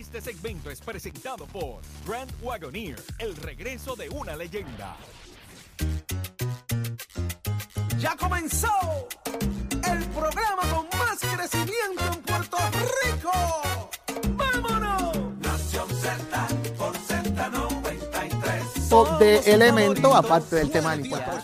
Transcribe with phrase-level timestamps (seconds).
[0.00, 4.96] Este segmento es presentado por Grand Wagoneer, el regreso de una leyenda.
[7.98, 8.70] Ya comenzó
[9.26, 12.56] el programa con más crecimiento en Puerto
[13.04, 13.30] Rico.
[14.36, 15.18] ¡Vámonos!
[15.38, 16.48] Nación Z
[16.78, 19.18] por Z93.
[19.18, 21.39] de elemento, aparte del tema del impuesto.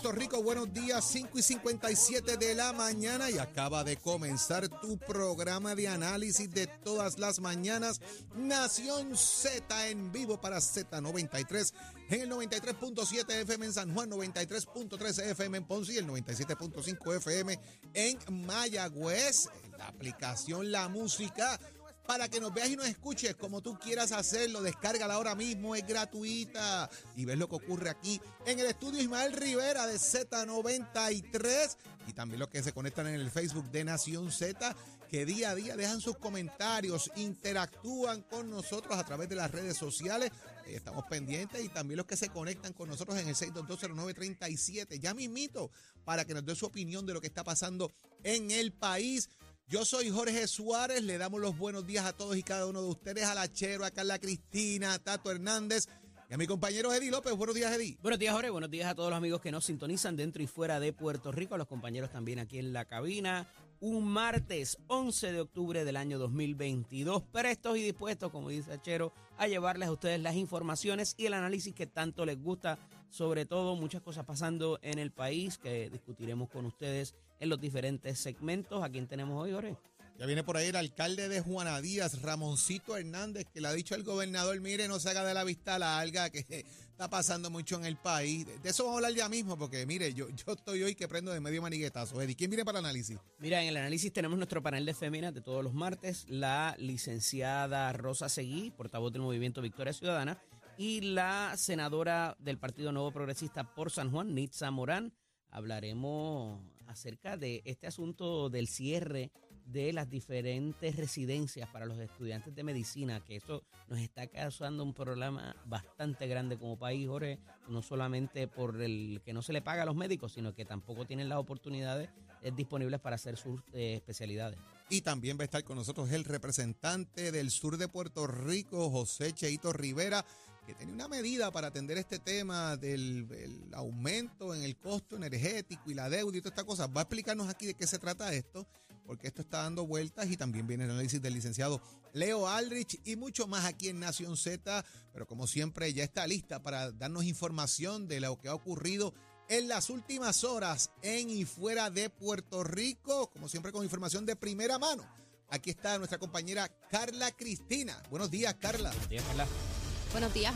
[1.47, 4.97] Puerto Rico, buenos días, 5 y 57 de la mañana y acaba de comenzar tu
[4.97, 8.01] programa de análisis de todas las mañanas,
[8.35, 11.73] Nación Z en vivo para Z93
[12.09, 17.59] en el 93.7 FM en San Juan, 93.3 FM en Ponce y el 97.5 FM
[17.93, 21.59] en Mayagüez, la aplicación La Música
[22.07, 24.61] para que nos veas y nos escuches como tú quieras hacerlo.
[24.61, 26.89] Descárgala ahora mismo, es gratuita.
[27.15, 32.39] Y ves lo que ocurre aquí en el estudio Ismael Rivera de Z93 y también
[32.39, 34.75] los que se conectan en el Facebook de Nación Z,
[35.09, 39.75] que día a día dejan sus comentarios, interactúan con nosotros a través de las redes
[39.75, 40.31] sociales.
[40.65, 44.99] Eh, Estamos pendientes y también los que se conectan con nosotros en el 6220937.
[44.99, 45.69] Ya mismito
[46.05, 47.91] para que nos dé su opinión de lo que está pasando
[48.23, 49.29] en el país.
[49.69, 52.87] Yo soy Jorge Suárez, le damos los buenos días a todos y cada uno de
[52.87, 55.89] ustedes, a la Chero, a Carla Cristina, a Tato Hernández
[56.29, 57.33] y a mi compañero Eddie López.
[57.33, 57.97] Buenos días, Eddie.
[58.01, 58.49] Buenos días, Jorge.
[58.49, 61.55] Buenos días a todos los amigos que nos sintonizan dentro y fuera de Puerto Rico,
[61.55, 63.45] a los compañeros también aquí en la cabina.
[63.81, 69.49] Un martes 11 de octubre del año 2022, prestos y dispuestos, como dice Achero, a
[69.49, 74.01] llevarles a ustedes las informaciones y el análisis que tanto les gusta, sobre todo muchas
[74.01, 78.83] cosas pasando en el país que discutiremos con ustedes en los diferentes segmentos.
[78.83, 79.77] ¿A quién tenemos hoy, Jorge?
[80.19, 83.93] Ya viene por ahí el alcalde de Juana Díaz, Ramoncito Hernández, que le ha dicho
[83.93, 86.39] al gobernador, mire, no se haga de la vista larga, que
[86.91, 88.47] está pasando mucho en el país.
[88.63, 91.31] De eso vamos a hablar ya mismo, porque mire, yo, yo estoy hoy que prendo
[91.31, 92.19] de medio maniguetazo.
[92.19, 93.19] Eddie, ¿quién viene para el análisis?
[93.37, 97.93] Mira, en el análisis tenemos nuestro panel de féminas de todos los martes, la licenciada
[97.93, 100.41] Rosa Seguí, portavoz del Movimiento Victoria Ciudadana,
[100.79, 105.13] y la senadora del Partido Nuevo Progresista por San Juan, Nitza Morán.
[105.51, 109.31] Hablaremos acerca de este asunto del cierre
[109.67, 114.93] de las diferentes residencias para los estudiantes de medicina, que eso nos está causando un
[114.93, 119.83] problema bastante grande como país, Jorge, no solamente por el que no se le paga
[119.83, 122.09] a los médicos, sino que tampoco tienen las oportunidades
[122.41, 124.57] eh, disponibles para hacer sus eh, especialidades.
[124.89, 129.33] Y también va a estar con nosotros el representante del sur de Puerto Rico, José
[129.33, 130.25] Cheito Rivera,
[130.67, 135.89] que tiene una medida para atender este tema del el aumento en el costo energético
[135.89, 136.87] y la deuda y toda esta cosa.
[136.87, 138.67] Va a explicarnos aquí de qué se trata esto,
[139.05, 141.81] porque esto está dando vueltas y también viene el análisis del licenciado
[142.11, 144.83] Leo Aldrich y mucho más aquí en Nación Z.
[145.13, 149.13] Pero como siempre, ya está lista para darnos información de lo que ha ocurrido
[149.47, 154.35] en las últimas horas en y fuera de Puerto Rico, como siempre con información de
[154.35, 155.07] primera mano.
[155.47, 158.03] Aquí está nuestra compañera Carla Cristina.
[158.09, 158.89] Buenos días, Carla.
[158.89, 159.23] Buenos días,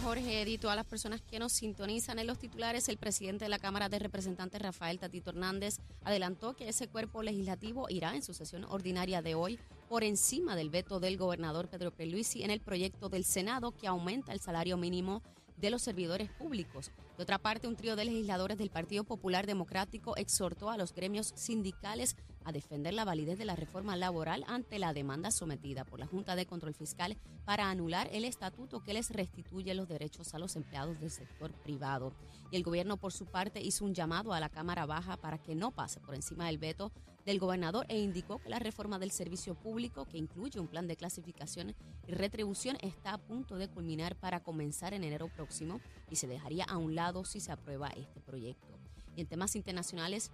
[0.04, 2.90] Jorge, Eddie, todas las personas que nos sintonizan en los titulares.
[2.90, 7.88] El presidente de la Cámara de Representantes, Rafael Tatito Hernández, adelantó que ese cuerpo legislativo
[7.90, 9.60] irá en su sesión ordinaria de hoy
[9.92, 14.32] por encima del veto del gobernador Pedro Pierluisi en el proyecto del Senado que aumenta
[14.32, 15.22] el salario mínimo
[15.58, 16.92] de los servidores públicos.
[17.18, 21.34] De otra parte, un trío de legisladores del Partido Popular Democrático exhortó a los gremios
[21.36, 22.16] sindicales
[22.46, 26.38] a defender la validez de la reforma laboral ante la demanda sometida por la Junta
[26.38, 31.02] de Control Fiscal para anular el estatuto que les restituye los derechos a los empleados
[31.02, 32.14] del sector privado.
[32.50, 35.54] Y el gobierno, por su parte, hizo un llamado a la Cámara Baja para que
[35.54, 36.94] no pase por encima del veto
[37.26, 40.96] del gobernador e indicó que la reforma del servicio público, que incluye un plan de
[40.96, 41.76] clasificación
[42.08, 45.80] y retribución, está a punto de culminar para comenzar en enero próximo
[46.10, 48.68] y se dejaría a un lado si se aprueba este proyecto.
[49.16, 50.32] Y en temas internacionales,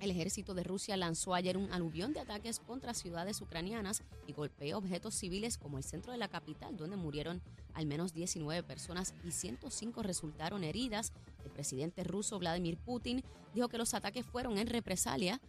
[0.00, 4.78] el ejército de Rusia lanzó ayer un aluvión de ataques contra ciudades ucranianas y golpeó
[4.78, 7.40] objetos civiles como el centro de la capital, donde murieron
[7.74, 11.12] al menos 19 personas y 105 resultaron heridas.
[11.44, 13.24] El presidente ruso Vladimir Putin
[13.54, 15.40] dijo que los ataques fueron en represalia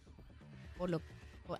[0.76, 1.00] por lo,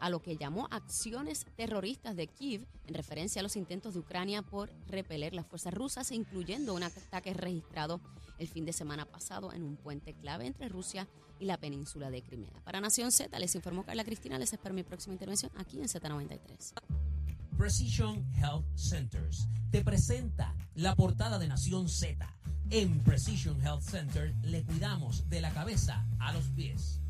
[0.00, 4.42] a lo que llamó acciones terroristas de Kiev en referencia a los intentos de Ucrania
[4.42, 8.00] por repeler las fuerzas rusas, incluyendo un ataque registrado
[8.38, 11.08] el fin de semana pasado en un puente clave entre Rusia
[11.38, 12.52] y la península de Crimea.
[12.64, 14.38] Para Nación Z, les informó Carla Cristina.
[14.38, 16.74] Les espero mi próxima intervención aquí en Z93.
[17.56, 22.26] Precision Health Centers te presenta la portada de Nación Z.
[22.70, 27.00] En Precision Health Center le cuidamos de la cabeza a los pies.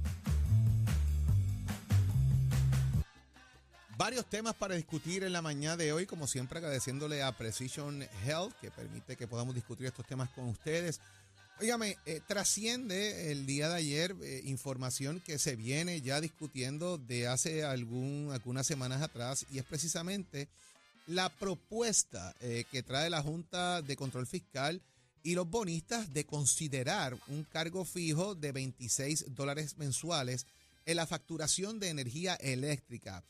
[3.96, 8.52] Varios temas para discutir en la mañana de hoy, como siempre agradeciéndole a Precision Health
[8.60, 11.00] que permite que podamos discutir estos temas con ustedes.
[11.58, 17.26] Óigame, eh, trasciende el día de ayer eh, información que se viene ya discutiendo de
[17.26, 20.49] hace algún, algunas semanas atrás y es precisamente
[21.06, 24.82] la propuesta eh, que trae la Junta de Control Fiscal
[25.22, 30.44] y los bonistas de considerar un cargo fijo de 26 dólares mensuales
[30.84, 33.25] en la facturación de energía eléctrica.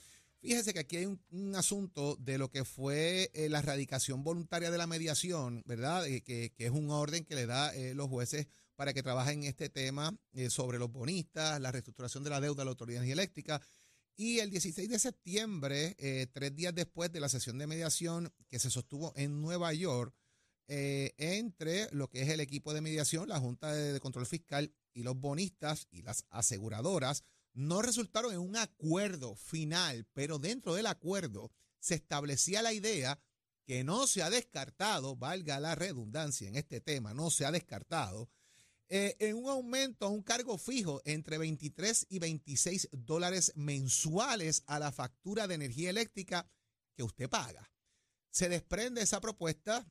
[0.47, 4.79] Fíjese que aquí hay un, asunto de lo que fue eh, la erradicación voluntaria de
[4.79, 6.07] la mediación, ¿verdad?
[6.07, 8.47] Eh, que, es un orden que le da eh, los jueces
[8.77, 10.17] para que trabajen en este tema
[10.49, 13.61] sobre los bonistas, la reestructuración de la deuda de la Autoridad de Eléctrica.
[14.15, 15.97] Y el 16 de septiembre,
[16.33, 20.15] tres días después de la sesión de mediación que se sostuvo en Nueva York,
[20.69, 25.19] entre lo que es el equipo de mediación, la Junta de Control Fiscal y los
[25.19, 27.25] bonistas y las aseguradoras,
[27.57, 31.51] no resultaron en un acuerdo final, pero dentro del acuerdo
[31.81, 33.19] se establecía la idea
[33.65, 38.31] que no se ha descartado, valga la redundancia en este tema, no se ha descartado,
[38.89, 44.79] eh, en un aumento a un cargo fijo entre 23 y 26 dólares mensuales a
[44.79, 46.49] la factura de energía eléctrica
[46.95, 47.69] que usted paga.
[48.31, 49.85] Se desprende esa propuesta,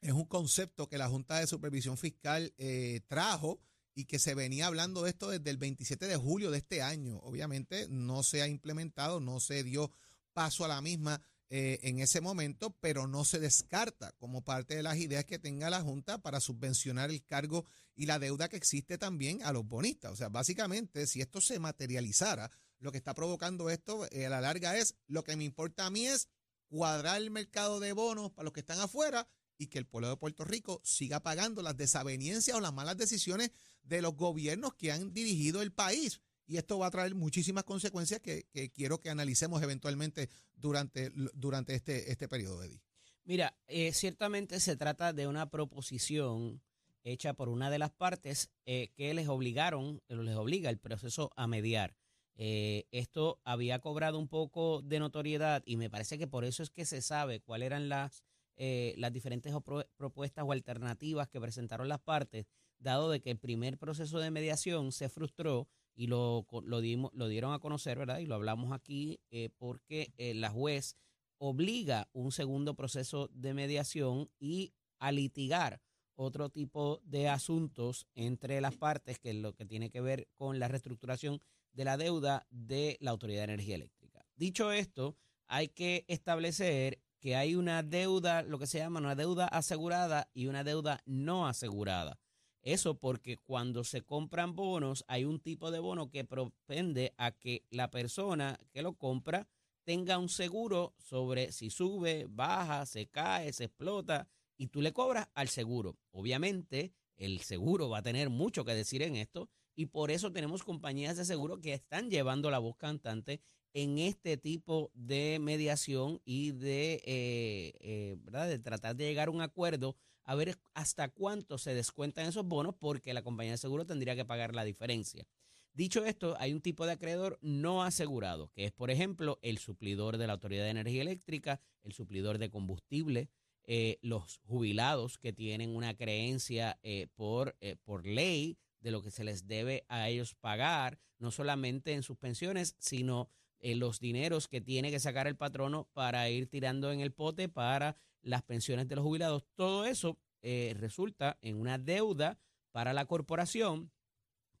[0.00, 3.60] es un concepto que la Junta de Supervisión Fiscal eh, trajo
[3.94, 7.18] y que se venía hablando de esto desde el 27 de julio de este año.
[7.18, 9.90] Obviamente no se ha implementado, no se dio
[10.32, 11.20] paso a la misma
[11.50, 15.70] eh, en ese momento, pero no se descarta como parte de las ideas que tenga
[15.70, 17.64] la Junta para subvencionar el cargo
[17.94, 20.12] y la deuda que existe también a los bonistas.
[20.12, 22.50] O sea, básicamente, si esto se materializara,
[22.80, 25.90] lo que está provocando esto eh, a la larga es, lo que me importa a
[25.90, 26.28] mí es
[26.68, 29.28] cuadrar el mercado de bonos para los que están afuera
[29.58, 33.50] y que el pueblo de Puerto Rico siga pagando las desavenencias o las malas decisiones
[33.82, 36.20] de los gobiernos que han dirigido el país.
[36.46, 42.10] Y esto va a traer muchísimas consecuencias que, quiero que analicemos eventualmente durante, durante este,
[42.10, 42.82] este periodo, Eddie.
[43.24, 46.60] Mira, eh, ciertamente se trata de una proposición
[47.04, 51.46] hecha por una de las partes eh, que les obligaron, les obliga el proceso a
[51.46, 51.96] mediar.
[52.36, 56.70] Eh, esto había cobrado un poco de notoriedad y me parece que por eso es
[56.70, 58.24] que se sabe cuáles eran las,
[58.56, 59.52] las diferentes
[59.96, 62.46] propuestas o alternativas que presentaron las partes
[62.78, 67.28] dado de que el primer proceso de mediación se frustró y lo, lo, dimos, lo
[67.28, 68.18] dieron a conocer, ¿verdad?
[68.18, 70.96] Y lo hablamos aquí eh, porque eh, la juez
[71.38, 75.80] obliga un segundo proceso de mediación y a litigar
[76.16, 80.58] otro tipo de asuntos entre las partes, que es lo que tiene que ver con
[80.58, 81.40] la reestructuración
[81.72, 84.24] de la deuda de la Autoridad de Energía Eléctrica.
[84.36, 85.16] Dicho esto,
[85.46, 90.44] hay que establecer que hay una deuda, lo que se llama una deuda asegurada y
[90.44, 92.20] una deuda no asegurada.
[92.60, 97.64] Eso porque cuando se compran bonos hay un tipo de bono que propende a que
[97.70, 99.48] la persona que lo compra
[99.84, 104.28] tenga un seguro sobre si sube, baja, se cae, se explota
[104.58, 105.96] y tú le cobras al seguro.
[106.10, 110.62] Obviamente el seguro va a tener mucho que decir en esto y por eso tenemos
[110.62, 113.40] compañías de seguro que están llevando la voz cantante
[113.74, 118.48] en este tipo de mediación y de, eh, eh, ¿verdad?
[118.48, 122.76] de tratar de llegar a un acuerdo a ver hasta cuánto se descuentan esos bonos
[122.78, 125.26] porque la compañía de seguro tendría que pagar la diferencia.
[125.72, 130.18] Dicho esto, hay un tipo de acreedor no asegurado, que es, por ejemplo, el suplidor
[130.18, 133.28] de la Autoridad de Energía Eléctrica, el suplidor de combustible,
[133.64, 136.78] eh, los jubilados que tienen una creencia
[137.16, 142.04] por, por ley de lo que se les debe a ellos pagar, no solamente en
[142.04, 143.30] sus pensiones, sino
[143.60, 147.48] en los dineros que tiene que sacar el patrono para ir tirando en el pote
[147.48, 149.44] para las pensiones de los jubilados.
[149.54, 152.38] Todo eso eh, resulta en una deuda
[152.72, 153.90] para la corporación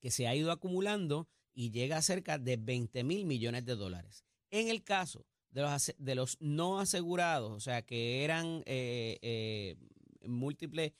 [0.00, 4.24] que se ha ido acumulando y llega a cerca de 20 mil millones de dólares.
[4.50, 9.76] En el caso de los, de los no asegurados, o sea, que eran eh, eh,
[10.26, 10.92] múltiples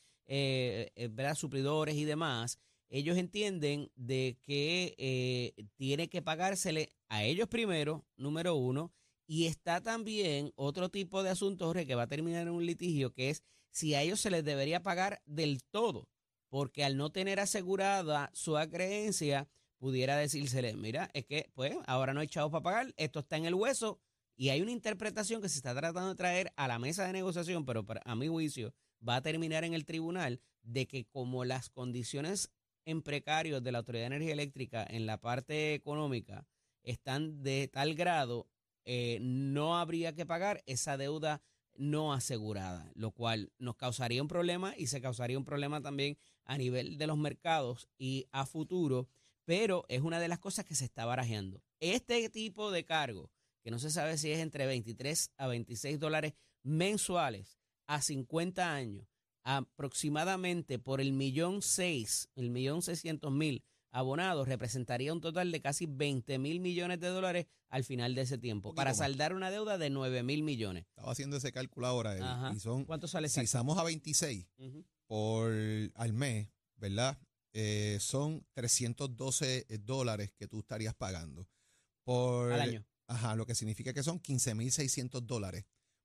[1.34, 8.92] suplidores y demás, ellos entienden de que tiene que pagársele a ellos primero, número uno,
[9.26, 13.30] y está también otro tipo de asunto, que va a terminar en un litigio, que
[13.30, 16.08] es si a ellos se les debería pagar del todo,
[16.48, 19.48] porque al no tener asegurada su acreencia,
[19.78, 23.46] pudiera decírsele, mira, es que pues ahora no hay chavos para pagar, esto está en
[23.46, 23.98] el hueso,
[24.36, 27.64] y hay una interpretación que se está tratando de traer a la mesa de negociación,
[27.64, 28.74] pero a mi juicio
[29.06, 32.50] va a terminar en el tribunal, de que como las condiciones
[32.84, 36.46] en precario de la Autoridad de Energía Eléctrica en la parte económica
[36.82, 38.48] están de tal grado
[38.84, 41.42] eh, no habría que pagar esa deuda
[41.76, 46.58] no asegurada, lo cual nos causaría un problema y se causaría un problema también a
[46.58, 49.08] nivel de los mercados y a futuro,
[49.44, 51.62] pero es una de las cosas que se está barajeando.
[51.80, 53.30] Este tipo de cargo,
[53.62, 59.13] que no se sabe si es entre 23 a 26 dólares mensuales a 50 años,
[59.44, 65.86] aproximadamente por el millón seis, el millón seiscientos mil abonados representaría un total de casi
[65.86, 68.98] 20 mil millones de dólares al final de ese tiempo, para más.
[68.98, 70.84] saldar una deuda de 9 mil millones.
[70.88, 72.52] Estaba haciendo ese cálculo ahora, Ajá.
[72.54, 74.84] y son, ¿Cuánto sale si estamos a 26 Ujú.
[75.06, 75.52] por
[75.94, 77.18] al mes, ¿verdad?
[77.52, 81.48] Eh, son 312 dólares que tú estarías pagando.
[82.04, 82.84] Por, Al año.
[83.06, 85.64] Ajá, lo que significa que son 15.600 dólares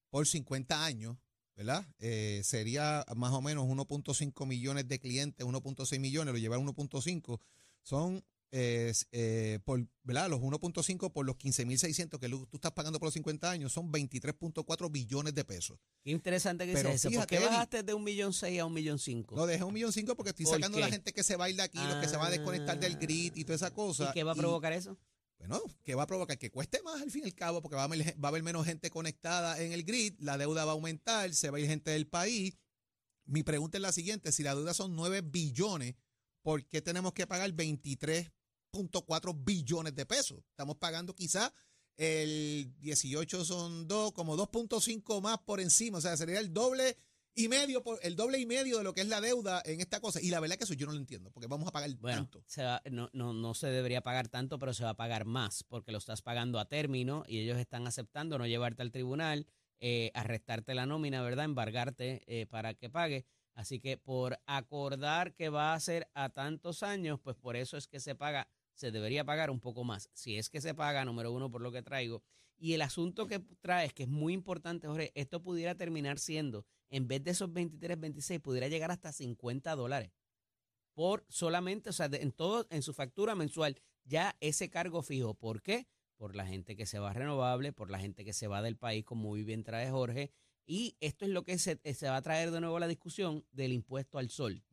[0.09, 1.17] por 50 años,
[1.59, 1.85] ¿verdad?
[1.99, 7.41] Eh, sería más o menos 1.5 millones de clientes, 1.6 millones, lo lleva a 1.5.
[7.83, 10.29] Son, eh, eh, por, ¿verdad?
[10.29, 14.89] Los 1.5 por los 15.600 que tú estás pagando por los 50 años son 23.4
[14.89, 15.77] billones de pesos.
[16.01, 17.19] Qué interesante que Pero dices eso.
[17.19, 19.35] ¿Por qué bajaste de un millón seis a un millón cinco?
[19.35, 21.43] Lo dejé un millón cinco porque estoy ¿Por sacando a la gente que se va
[21.45, 22.99] a ir de aquí, los que se van a desconectar del Ah.
[23.01, 24.11] grid y toda esa cosa.
[24.11, 24.97] ¿Y qué va a provocar eso?
[25.39, 27.83] Bueno, que va a provocar que cueste más al fin y al cabo, porque va
[27.83, 30.73] a, haber, va a haber menos gente conectada en el grid, la deuda va a
[30.73, 32.57] aumentar, se va a ir gente del país.
[33.25, 35.95] Mi pregunta es la siguiente, si la deuda son 9 billones,
[36.41, 40.39] ¿por qué tenemos que pagar 23.4 billones de pesos?
[40.49, 41.53] Estamos pagando quizá
[41.99, 46.97] el 18 son 2, como 2.5 más por encima, o sea, sería el doble
[47.43, 49.99] y medio, por, el doble y medio de lo que es la deuda en esta
[49.99, 50.21] cosa.
[50.21, 52.43] Y la verdad que eso yo no lo entiendo, porque vamos a pagar Bueno, tanto.
[52.45, 55.63] se va- no, no, no se debería pagar tanto, pero se va a pagar más,
[55.63, 59.47] porque lo estás pagando a término y ellos están aceptando no llevarte al tribunal,
[59.79, 61.45] eh, arrestarte la nómina, ¿verdad?
[61.45, 63.25] Embargarte eh, para que pague.
[63.53, 67.87] Así que por acordar que va a ser a tantos años, pues por eso es
[67.87, 70.09] que se paga, se debería pagar un poco más.
[70.13, 72.23] Si es que se paga, número uno, por lo que traigo.
[72.57, 77.07] Y el asunto que traes, que es muy importante, Jorge, esto pudiera terminar siendo, en
[77.07, 80.11] vez de esos 23, 26, pudiera llegar hasta 50 dólares
[80.93, 85.33] por solamente, o sea, de- en todo, en su factura mensual, ya ese cargo fijo.
[85.33, 85.87] ¿Por qué?
[86.17, 89.05] Por la gente que se va renovable, por la gente que se va del país,
[89.05, 90.31] como muy bien trae Jorge.
[90.65, 93.45] Y esto es lo que se, se va a traer de nuevo a la discusión
[93.51, 94.63] del impuesto al sol.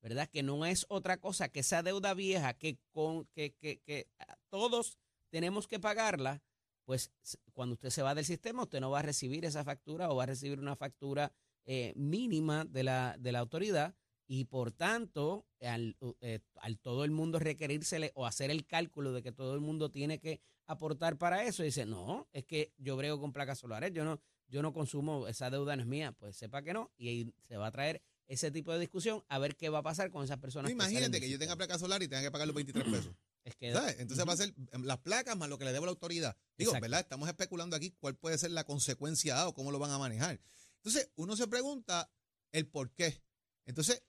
[0.00, 0.28] ¿verdad?
[0.28, 4.08] Que no es otra cosa que esa deuda vieja que, con, que, que, que
[4.48, 4.98] todos
[5.30, 6.42] tenemos que pagarla,
[6.84, 7.10] pues
[7.52, 10.24] cuando usted se va del sistema, usted no va a recibir esa factura o va
[10.24, 11.32] a recibir una factura
[11.66, 13.94] eh, mínima de la, de la autoridad
[14.26, 19.22] y por tanto, al, eh, al todo el mundo requerírsele o hacer el cálculo de
[19.22, 23.20] que todo el mundo tiene que aportar para eso, dice, no, es que yo brego
[23.20, 26.62] con placas solares, yo no, yo no consumo, esa deuda no es mía, pues sepa
[26.62, 29.68] que no, y ahí se va a traer ese tipo de discusión a ver qué
[29.68, 30.70] va a pasar con esas personas.
[30.70, 32.84] No, que salen imagínate que yo tenga placa solar y tenga que pagar los 23
[32.84, 33.12] pesos.
[33.44, 33.96] Es que, ¿sabes?
[33.98, 36.34] Entonces va a ser em, las placas más lo que le debo la autoridad.
[36.56, 36.82] Digo, Exacto.
[36.82, 37.00] ¿verdad?
[37.00, 40.40] Estamos especulando aquí cuál puede ser la consecuencia A o cómo lo van a manejar.
[40.84, 42.12] Entonces, uno se pregunta
[42.52, 43.22] el por qué.
[43.64, 44.02] Entonces,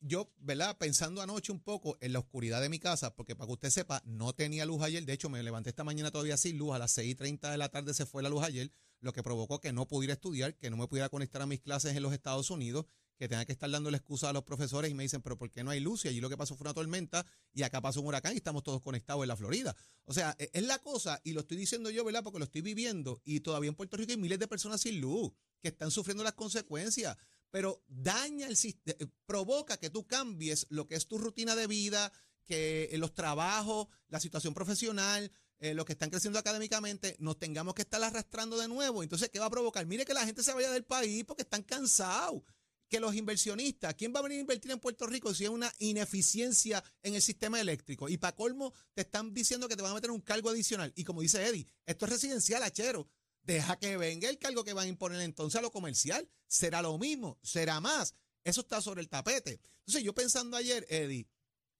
[0.00, 0.78] yo, ¿verdad?
[0.78, 4.02] Pensando anoche un poco en la oscuridad de mi casa, porque para que usted sepa,
[4.06, 5.04] no tenía luz ayer.
[5.04, 6.74] De hecho, me levanté esta mañana todavía sin luz.
[6.74, 9.22] A las 6 y 30 de la tarde se fue la luz ayer, lo que
[9.22, 12.14] provocó que no pudiera estudiar, que no me pudiera conectar a mis clases en los
[12.14, 12.86] Estados Unidos,
[13.18, 15.50] que tenga que estar dando la excusa a los profesores y me dicen, pero ¿por
[15.50, 16.04] qué no hay luz?
[16.04, 18.62] Y allí lo que pasó fue una tormenta y acá pasó un huracán y estamos
[18.62, 19.74] todos conectados en la Florida.
[20.04, 22.22] O sea, e- es la cosa, y lo estoy diciendo yo, ¿verdad?
[22.22, 25.32] Porque lo estoy viviendo, y todavía en Puerto Rico hay miles de personas sin luz
[25.60, 27.16] que están sufriendo las consecuencias,
[27.50, 32.12] pero daña el sistema, provoca que tú cambies lo que es tu rutina de vida,
[32.44, 37.74] que en los trabajos, la situación profesional, eh, los que están creciendo académicamente, nos tengamos
[37.74, 39.02] que estar arrastrando de nuevo.
[39.02, 39.86] Entonces, ¿qué va a provocar?
[39.86, 42.42] Mire que la gente se vaya del país porque están cansados.
[42.88, 45.72] Que los inversionistas, ¿quién va a venir a invertir en Puerto Rico si hay una
[45.78, 48.08] ineficiencia en el sistema eléctrico?
[48.08, 50.92] Y para colmo, te están diciendo que te van a meter un cargo adicional.
[50.94, 53.08] Y como dice Eddie, esto es residencial, achero.
[53.42, 56.28] Deja que venga el cargo que van a imponer entonces a lo comercial.
[56.46, 58.14] Será lo mismo, será más.
[58.44, 59.60] Eso está sobre el tapete.
[59.80, 61.28] Entonces, yo pensando ayer, Eddie,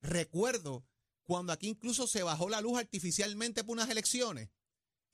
[0.00, 0.86] recuerdo
[1.22, 4.48] cuando aquí incluso se bajó la luz artificialmente por unas elecciones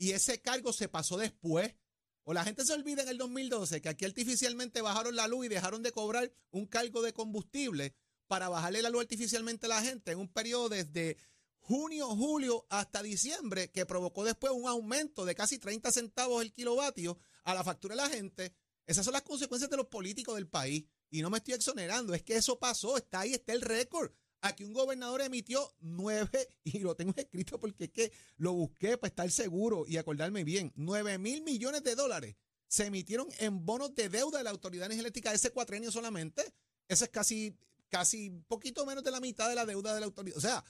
[0.03, 1.77] y ese cargo se pasó después.
[2.25, 5.49] O la gente se olvida en el 2012 que aquí artificialmente bajaron la luz y
[5.49, 7.95] dejaron de cobrar un cargo de combustible
[8.29, 11.17] para bajarle la luz artificialmente a la gente en un periodo desde
[11.59, 17.19] junio, julio hasta diciembre que provocó después un aumento de casi 30 centavos el kilovatio
[17.45, 18.55] a la factura de la gente.
[18.87, 20.85] Esas son las consecuencias de los políticos del país.
[21.11, 24.13] Y no me estoy exonerando, es que eso pasó, está ahí, está el récord.
[24.43, 29.09] Aquí un gobernador emitió nueve, y lo tengo escrito porque es que lo busqué para
[29.09, 32.37] estar seguro y acordarme bien, nueve mil millones de dólares
[32.73, 36.43] se emitieron en bonos de deuda de la Autoridad Energética ese cuatrenio solamente.
[36.89, 37.55] Eso es casi,
[37.91, 40.39] casi poquito menos de la mitad de la deuda de la autoridad.
[40.39, 40.65] O sea,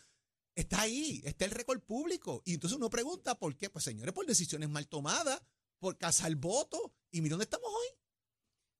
[0.56, 2.42] está ahí, está el récord público.
[2.44, 3.70] Y entonces uno pregunta por qué.
[3.70, 5.40] Pues señores, por decisiones mal tomadas,
[5.78, 6.92] por cazar voto.
[7.12, 7.96] Y mira dónde estamos hoy.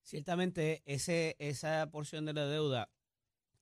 [0.03, 2.91] Ciertamente, ese, esa porción de la deuda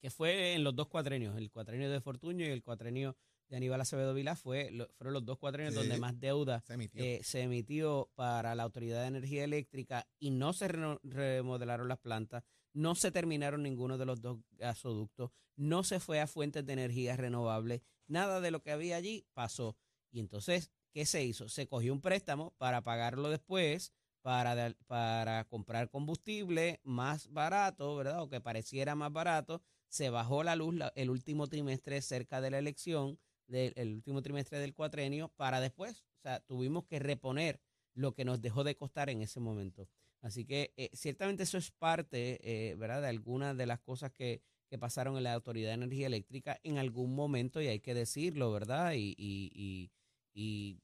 [0.01, 3.17] que fue en los dos cuatrenios, el cuatrenio de Fortuño y el cuatrenio
[3.49, 5.81] de Aníbal Acevedo Vilá fue, lo- fueron los dos cuatrenios Sí.
[5.81, 7.03] donde más deuda Se emitió.
[7.03, 11.99] eh, se emitió para la Autoridad de Energía Eléctrica y no se reno- remodelaron las
[11.99, 16.73] plantas, no se terminaron ninguno de los dos gasoductos, no se fue a fuentes de
[16.73, 19.77] energía renovables, nada de lo que había allí pasó.
[20.13, 21.49] Y entonces, ¿qué se hizo?
[21.49, 23.93] Se cogió un préstamo para pagarlo después,
[24.23, 28.23] para, para comprar combustible más barato, ¿verdad?
[28.23, 29.63] O que pareciera más barato.
[29.91, 34.59] Se bajó la luz el último trimestre cerca de la elección, del el último trimestre
[34.59, 36.07] del cuatrenio, para después.
[36.19, 37.61] O sea, tuvimos que reponer
[37.95, 39.89] lo que nos dejó de costar en ese momento.
[40.23, 44.43] Así que eh, ciertamente eso es parte, eh, ¿verdad?, de algunas de las cosas que,
[44.69, 48.53] que pasaron en la Autoridad de Energía Eléctrica en algún momento, y hay que decirlo,
[48.53, 48.93] ¿verdad?
[48.93, 49.91] Y, y, y,
[50.33, 50.79] y,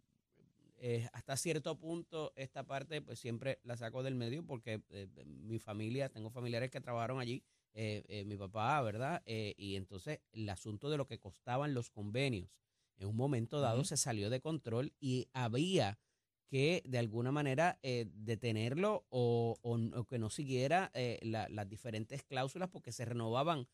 [0.79, 5.59] eh, hasta cierto punto esta parte pues siempre la saco del medio porque eh, mi
[5.59, 7.43] familia, tengo familiares que trabajaron allí,
[7.77, 9.23] eh, eh, mi papá, ¿verdad?
[9.27, 12.51] Eh, y entonces el asunto de lo que costaban los convenios,
[12.99, 15.99] en un momento dado se salió de control y había
[16.49, 20.91] que de alguna manera detenerlo o, o n- o que no siguiera
[21.23, 23.69] la- las diferentes cláusulas porque se renovaban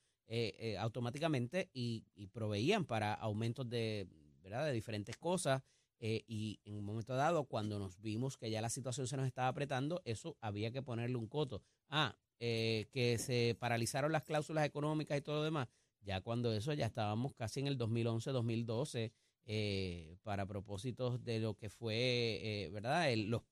[0.79, 4.09] automáticamente y, y proveían para aumentos de,
[4.43, 4.67] ¿verdad?
[4.67, 5.63] de diferentes cosas.
[6.05, 9.27] eh, y en un momento dado, cuando nos vimos que ya la situación se nos
[9.27, 11.63] estaba apretando, eso había que ponerle un coto.
[11.89, 15.69] Ah, eh, que se paralizaron las cláusulas económicas y todo lo demás.
[16.01, 19.13] Ya cuando eso, ya estábamos casi en el 2011-2012
[19.47, 21.95] eh, para propósitos de lo que fue,
[22.67, 23.13] eh, ¿verdad?
[23.13, 23.43] El- los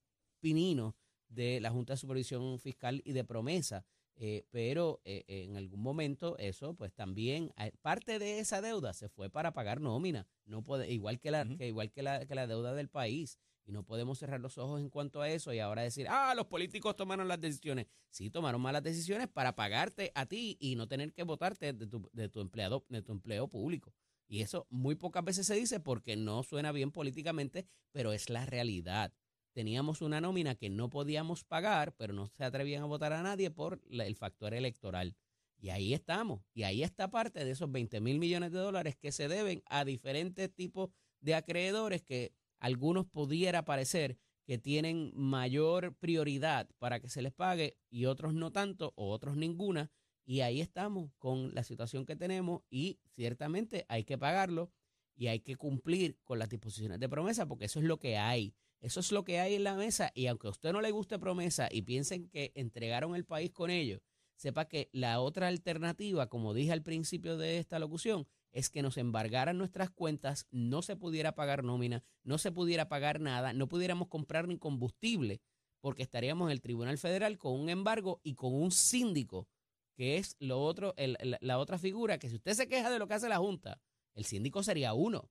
[0.40, 0.94] pininos
[1.28, 3.84] de la Junta de Supervisión Fiscal y de promesa.
[4.16, 9.30] Eh, pero eh, en algún momento eso, pues también, parte de esa deuda se fue
[9.30, 12.74] para pagar nómina, no puede, igual que la, que igual que la, que la deuda
[12.74, 13.38] del país.
[13.70, 16.46] Y no podemos cerrar los ojos en cuanto a eso y ahora decir, ah, los
[16.46, 17.86] políticos tomaron las decisiones.
[18.08, 22.10] Sí, tomaron malas decisiones para pagarte a ti y no tener que votarte de tu,
[22.12, 23.94] de tu empleado, de tu empleo público.
[24.26, 28.44] Y eso muy pocas veces se dice porque no suena bien políticamente, pero es la
[28.44, 29.12] realidad.
[29.52, 33.52] Teníamos una nómina que no podíamos pagar, pero no se atrevían a votar a nadie
[33.52, 35.14] por el factor electoral.
[35.60, 36.42] Y ahí estamos.
[36.54, 39.84] Y ahí está parte de esos 20 mil millones de dólares que se deben a
[39.84, 47.22] diferentes tipos de acreedores que algunos pudiera parecer que tienen mayor prioridad para que se
[47.22, 49.90] les pague y otros no tanto o otros ninguna.
[50.24, 54.70] Y ahí estamos con la situación que tenemos y ciertamente hay que pagarlo
[55.16, 58.54] y hay que cumplir con las disposiciones de promesa porque eso es lo que hay.
[58.80, 61.18] Eso es lo que hay en la mesa y aunque a usted no le guste
[61.18, 64.00] promesa y piensen que entregaron el país con ellos,
[64.36, 68.96] sepa que la otra alternativa, como dije al principio de esta locución, es que nos
[68.96, 74.08] embargaran nuestras cuentas, no se pudiera pagar nómina, no se pudiera pagar nada, no pudiéramos
[74.08, 75.40] comprar ni combustible,
[75.80, 79.48] porque estaríamos en el Tribunal Federal con un embargo y con un síndico,
[79.96, 83.06] que es lo otro, el- la, otra figura, que si usted se queja de lo
[83.06, 83.80] que hace la Junta,
[84.14, 85.30] el síndico sería uno.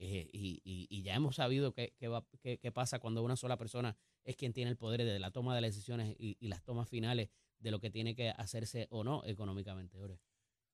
[0.00, 4.52] Eh, y, y- ya hemos sabido qué qué pasa cuando una sola persona es quien
[4.52, 7.70] tiene el poder de la toma de las decisiones y, y las tomas finales de
[7.72, 9.98] lo que tiene que hacerse o no económicamente.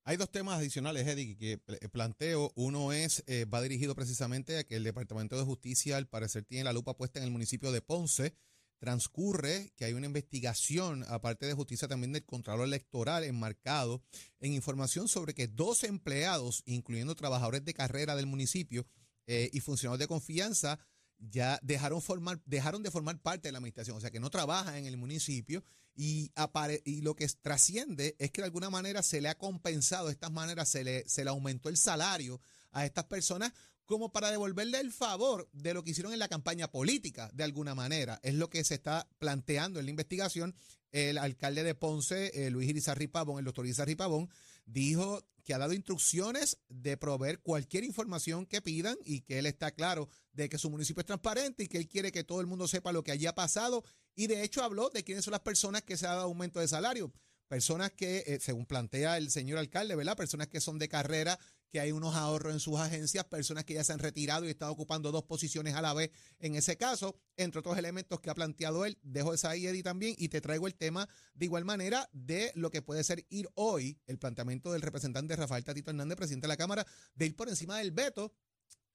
[0.06, 2.52] Hay dos temas adicionales, Eddie, que pl- planteo.
[2.56, 6.64] Uno es, eh, va dirigido precisamente a que el Departamento de Justicia, al parecer, tiene
[6.64, 8.34] la lupa puesta en el municipio de Ponce.
[8.78, 14.02] Transcurre que hay una investigación, aparte de justicia, también del Contralor Electoral, enmarcado
[14.40, 18.86] en información sobre que dos empleados, incluyendo trabajadores de carrera del municipio
[19.26, 20.78] eh, y funcionarios de confianza,
[21.16, 24.74] ya dejaron, formar, dejaron de formar parte de la administración, o sea que no trabajan
[24.74, 25.64] en el municipio
[25.96, 30.06] y, apare- y lo que trasciende es que de alguna manera se le ha compensado,
[30.06, 32.40] de estas maneras se le, se le aumentó el salario
[32.72, 33.52] a estas personas
[33.84, 37.74] como para devolverle el favor de lo que hicieron en la campaña política, de alguna
[37.74, 38.18] manera.
[38.22, 40.54] Es lo que se está planteando en la investigación.
[40.90, 44.30] El alcalde de Ponce, eh, Luis Irizarri Pavón, el doctor Irizarri Pavón,
[44.64, 49.72] dijo que ha dado instrucciones de proveer cualquier información que pidan y que él está
[49.72, 52.66] claro de que su municipio es transparente y que él quiere que todo el mundo
[52.66, 53.84] sepa lo que allí ha pasado.
[54.14, 56.68] Y de hecho habló de quiénes son las personas que se ha dado aumento de
[56.68, 57.12] salario.
[57.48, 60.16] Personas que, eh, según plantea el señor alcalde, ¿verdad?
[60.16, 61.38] Personas que son de carrera,
[61.74, 64.68] que hay unos ahorros en sus agencias, personas que ya se han retirado y están
[64.68, 68.84] ocupando dos posiciones a la vez en ese caso, entre otros elementos que ha planteado
[68.86, 68.96] él.
[69.02, 72.70] Dejo esa ahí, Eddie, también, y te traigo el tema de igual manera de lo
[72.70, 76.56] que puede ser ir hoy, el planteamiento del representante Rafael Tatito Hernández, presidente de la
[76.56, 78.32] Cámara, de ir por encima del veto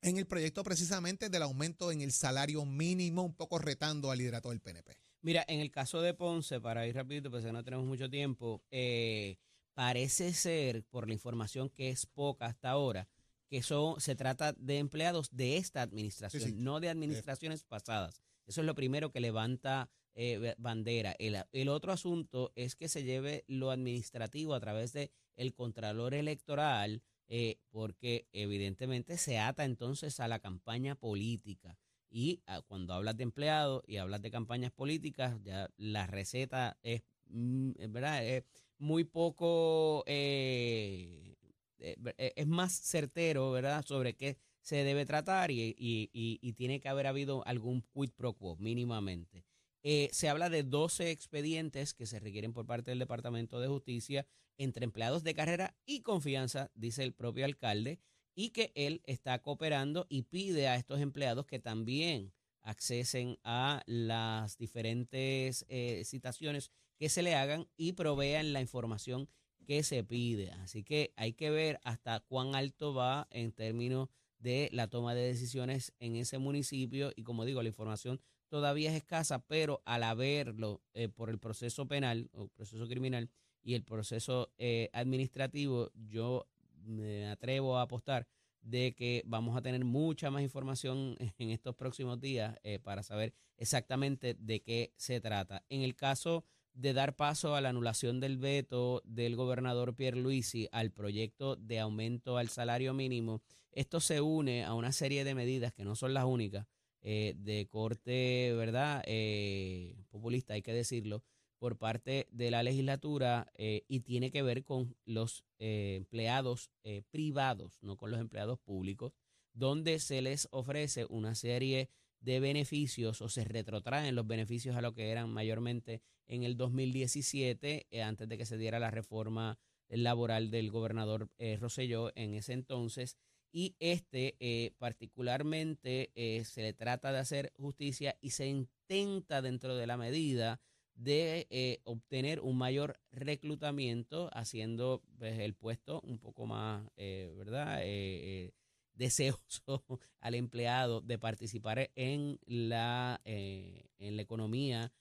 [0.02, 4.52] en el proyecto precisamente del aumento en el salario mínimo, un poco retando al liderato
[4.52, 5.09] del PNP.
[5.22, 9.38] Mira, en el caso de Ponce, para ir rapidito, porque no tenemos mucho tiempo, eh,
[9.74, 13.08] parece ser, por la información que es poca hasta ahora,
[13.50, 16.56] que son, se trata de empleados de esta administración, Sí, sí.
[16.58, 18.22] no de administraciones pasadas.
[18.46, 21.16] Eso es lo primero que levanta eh, bandera.
[21.20, 26.14] El, el otro asunto es que se lleve lo administrativo a través de el Contralor
[26.14, 27.02] Electoral
[27.32, 31.78] eh, porque evidentemente se ata entonces a la campaña política.
[32.10, 37.04] Y ah, cuando hablas de empleados y hablas de campañas políticas, ya la receta es,
[37.28, 38.26] mm, ¿verdad?
[38.26, 38.44] es
[38.78, 41.36] muy poco, eh,
[41.80, 43.86] eh, eh, es más certero, ¿verdad?
[43.86, 46.10] Sobre qué se debe tratar y, y-
[46.42, 49.46] y- tiene que haber habido algún quid pro quo mínimamente.
[49.84, 54.28] Eh, se habla de 12 expedientes que se requieren por parte del Departamento de Justicia
[54.58, 58.00] entre empleados de carrera y confianza, dice el propio alcalde,
[58.40, 64.58] y que él está cooperando y pide a estos empleados que también accesen a las
[64.58, 69.28] diferentes eh, citaciones que se le hagan y provean la información
[69.66, 70.52] que se pide.
[70.52, 75.28] Así que hay que ver hasta cuán alto va en términos de la toma de
[75.28, 80.82] decisiones en ese municipio y como digo, la información todavía es escasa, pero al haberlo
[80.94, 83.30] eh, por el proceso penal o proceso criminal
[83.62, 86.48] y el proceso eh, administrativo, yo
[86.84, 88.28] me atrevo a apostar
[88.62, 93.34] de que vamos a tener mucha más información en estos próximos días eh, para saber
[93.58, 95.64] exactamente de qué se trata.
[95.70, 100.92] En el caso de dar paso a la anulación del veto del gobernador Pierluisi al
[100.92, 105.84] proyecto de aumento al salario mínimo, esto se une a una serie de medidas que
[105.84, 106.68] no son las únicas
[107.02, 109.04] eh, de corte, ¿verdad?
[109.06, 111.24] Eh, populista, hay que decirlo,
[111.60, 117.04] por parte de la legislatura eh, y tiene que ver con los eh, empleados eh,
[117.12, 119.12] privados, no con los empleados públicos,
[119.54, 121.90] donde se les ofrece una serie
[122.22, 127.88] de beneficios o se retrotraen los beneficios a lo que eran mayormente en el 2017,
[127.90, 133.18] eh, antes de que se diera la reforma laboral del gobernador Rosselló en ese entonces.
[133.52, 136.12] Y este particularmente
[136.46, 140.62] se le trata de hacer justicia y se intenta dentro de la medida
[141.00, 147.80] de eh, obtener un mayor reclutamiento, haciendo pues, el puesto un poco más, eh, ¿verdad?
[147.84, 148.52] Eh,
[148.94, 149.86] deseoso
[150.20, 154.92] al empleado de participar en la, en la economía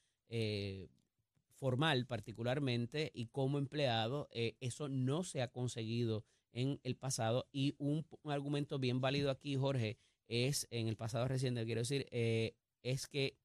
[1.49, 8.07] formal particularmente y como empleado, eso no se ha conseguido en el pasado y un,
[8.27, 13.37] argumento bien válido aquí, Jorge, es en el pasado reciente, quiero decir, es que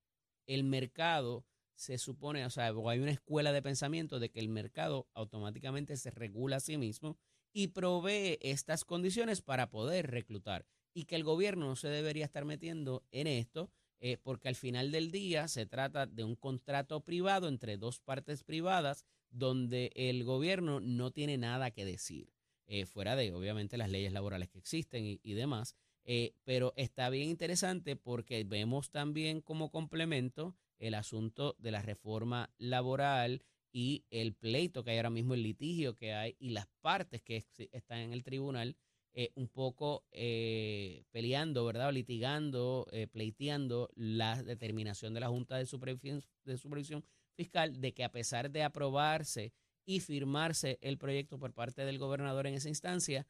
[0.45, 5.07] el mercado se supone, o sea, hay una escuela de pensamiento de que el mercado
[5.13, 7.17] automáticamente se regula a sí mismo
[7.51, 12.45] y provee estas condiciones para poder reclutar y que el gobierno no se debería estar
[12.45, 17.47] metiendo en esto eh, porque al final del día se trata de un contrato privado
[17.47, 22.33] entre dos partes privadas donde el gobierno no tiene nada que decir,
[22.67, 27.09] eh, fuera de obviamente las leyes laborales que existen y, y demás, eh, pero está
[27.09, 33.41] bien interesante porque vemos también como complemento el asunto de la reforma laboral
[33.71, 37.43] y el pleito que hay ahora mismo, el litigio que hay y las partes que
[37.71, 38.75] están en el tribunal
[39.15, 41.89] eh, un poco eh, peleando, ¿verdad?
[41.89, 48.11] O litigando, eh, pleiteando la determinación de la Junta de Supervisión, Fiscal de que a
[48.11, 49.53] pesar de aprobarse
[49.85, 53.27] y firmarse el proyecto por parte del gobernador en esa instancia,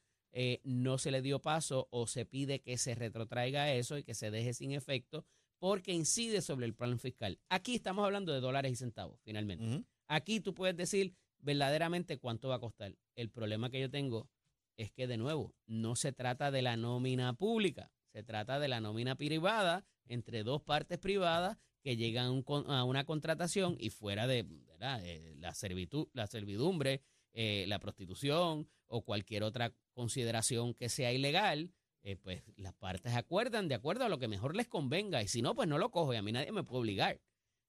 [0.63, 4.31] no se le dio paso o se pide que se retrotraiga eso y que se
[4.31, 5.25] deje sin efecto
[5.63, 7.39] porque incide sobre el plan fiscal.
[7.47, 9.85] Aquí estamos hablando de dólares y centavos, finalmente.
[10.09, 12.97] Aquí tú puedes decir verdaderamente cuánto va a costar.
[13.15, 14.29] El problema que yo tengo
[14.75, 18.81] es que, de nuevo, no se trata de la nómina pública, se trata de la
[18.81, 24.39] nómina privada entre dos partes privadas que llegan a una contratación y fuera de.
[24.81, 31.71] Eh, la, servitud, la servidumbre, eh, la prostitución o cualquier otra consideración que sea ilegal,
[32.03, 35.41] eh, pues las partes acuerdan de acuerdo a lo que mejor les convenga y si
[35.41, 37.21] no, pues no lo cojo y a mí nadie me puede obligar.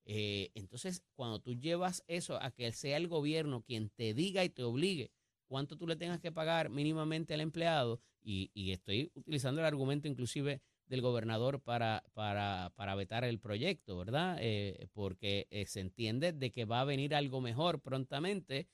[0.07, 4.51] Eh, entonces, cuando tú llevas eso a que sea el gobierno quien te diga y
[4.51, 5.13] te obligue
[5.47, 10.09] cuánto tú le tengas que pagar mínimamente al empleado, y, y estoy utilizando el argumento
[10.09, 14.39] inclusive del gobernador para, para, para vetar el proyecto, ¿verdad?
[14.41, 18.67] Eh, porque se entiende de que va a venir algo mejor prontamente,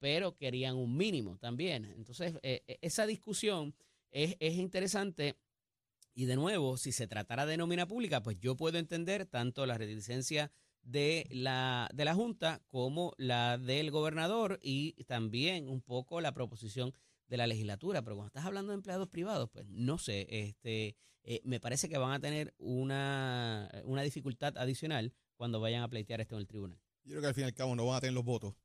[0.00, 1.84] pero querían un mínimo también.
[1.84, 3.74] Entonces, eh, esa discusión
[4.10, 5.36] es, es interesante
[6.18, 9.78] y de nuevo, si se tratara de nómina pública, pues yo puedo entender tanto la
[9.78, 10.50] reticencia
[10.82, 16.92] de la, de la Junta como la del gobernador y también un poco la proposición
[17.28, 18.02] de la legislatura.
[18.02, 21.98] Pero cuando estás hablando de empleados privados, pues no sé, este, eh, me parece que
[21.98, 26.80] van a tener una, una dificultad adicional cuando vayan a pleitear esto en el tribunal.
[27.04, 28.56] Yo creo que al fin y al cabo no van a tener los votos.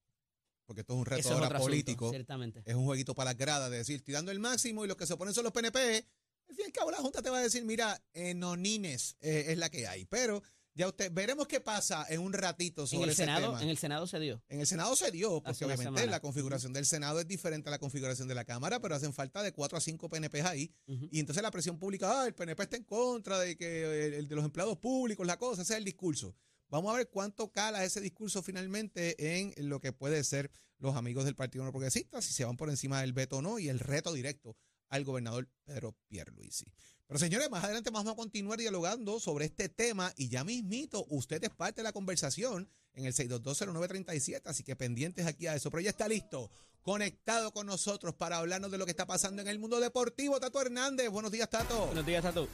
[0.65, 2.09] Porque esto es un reto es asunto, político.
[2.09, 2.61] ciertamente.
[2.65, 5.05] es un jueguito para las gradas de decir, estoy dando el máximo y los que
[5.05, 6.07] se oponen son los PNP.
[6.49, 9.45] Al fin y al cabo, la Junta te va a decir, mira, eh, nonines eh,
[9.49, 10.05] es la que hay.
[10.05, 10.41] Pero
[10.75, 13.61] Ya usted, veremos qué pasa en un ratito En el, ese Senado, tema.
[13.61, 14.41] en el Senado se dio.
[14.49, 16.11] En el Senado se dio, porque obviamente semana.
[16.11, 19.43] la configuración del Senado es diferente a la configuración de la Cámara, pero hacen falta
[19.43, 20.73] de cuatro a cinco PNPs ahí.
[21.11, 24.27] Y entonces la presión pública, ah, el PNP está en contra de que el, el
[24.27, 26.35] de los empleados públicos, la cosa, ese es el discurso.
[26.73, 31.23] Vamos a ver cuánto cala ese discurso finalmente en lo que puede ser los amigos
[31.23, 33.77] del Partido No Progresista, si se van por encima del veto o no, y el
[33.77, 34.57] reto directo
[34.89, 36.65] al gobernador Pedro Pierluisi.
[37.05, 41.43] Pero señores, más adelante vamos a continuar dialogando sobre este tema y ya mismito, usted
[41.43, 45.69] es parte de la conversación en el 6220937, así que pendientes aquí a eso.
[45.69, 46.49] Pero ya está listo,
[46.81, 50.39] conectado con nosotros para hablarnos de lo que está pasando en el mundo deportivo.
[50.39, 51.85] Tato Hernández, buenos días, Tato.
[51.85, 52.47] Buenos días, Tato.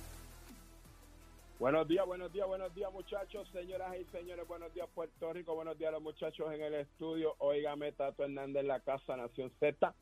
[1.59, 5.77] Buenos días, buenos días, buenos días muchachos, señoras y señores, buenos días Puerto Rico, buenos
[5.77, 9.93] días a los muchachos en el estudio, óigame Tato Hernández la casa Nación Z,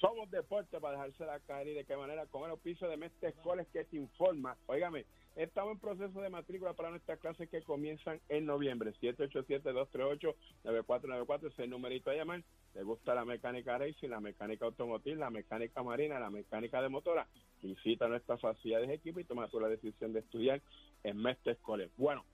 [0.00, 3.66] somos deporte para dejársela caer y de qué manera con el oficio de Mestre Escoles
[3.72, 8.46] que te informa, óigame, estamos en proceso de matrícula para nuestras clases que comienzan en
[8.46, 12.44] noviembre, 787-238-9494, ese es el numerito a llamar,
[12.74, 17.26] le gusta la mecánica racing, la mecánica automotriz, la mecánica marina, la mecánica de motora,
[17.62, 20.62] visita nuestras facilidades de equipo y toma tú la decisión de estudiar
[21.02, 21.92] en Mestre College.
[21.96, 22.24] Bueno,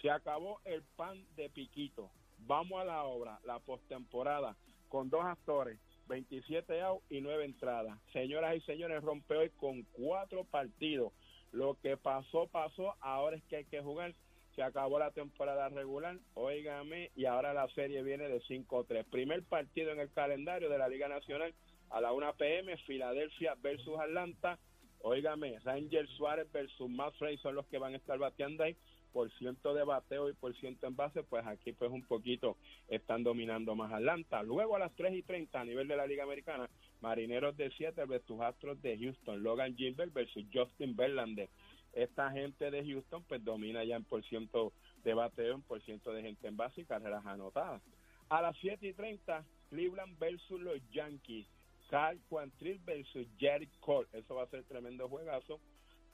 [0.00, 2.10] se acabó el pan de piquito.
[2.38, 4.56] Vamos a la obra, la postemporada,
[4.88, 7.98] con dos actores, 27 out y 9 entradas.
[8.12, 11.12] Señoras y señores, rompe hoy con cuatro partidos.
[11.52, 12.94] Lo que pasó, pasó.
[13.00, 14.14] Ahora es que hay que jugar.
[14.54, 19.04] Se acabó la temporada regular, óigame, y ahora la serie viene de 5-3.
[19.06, 21.54] Primer partido en el calendario de la Liga Nacional
[21.90, 22.76] a la 1 p.m.
[22.78, 24.58] Filadelfia versus Atlanta.
[25.06, 28.74] Óigame, Ranger Suárez versus Matt Frey son los que van a estar bateando ahí.
[29.12, 32.56] Por ciento de bateo y por ciento en base, pues aquí pues un poquito
[32.88, 34.42] están dominando más Atlanta.
[34.42, 36.70] Luego a las 3 y 30 a nivel de la Liga Americana,
[37.02, 41.50] Marineros de Seattle versus Astros de Houston, Logan Gilbert versus Justin Verlander.
[41.92, 44.72] Esta gente de Houston pues domina ya en por ciento
[45.04, 47.82] de bateo, en por ciento de gente en base y carreras anotadas.
[48.30, 51.46] A las 7 y 30, Cleveland versus los Yankees.
[51.94, 54.08] Carl Quantrill versus Jerry Cole.
[54.12, 55.60] Eso va a ser tremendo juegazo.